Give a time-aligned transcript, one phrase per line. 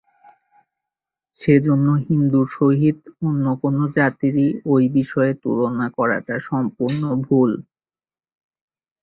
[1.41, 7.51] সেজন্য হিন্দুর সহিত অন্য কোন জাতিরই ঐ বিষয়ে তুলনা করাটা সম্পূর্ণ ভুল।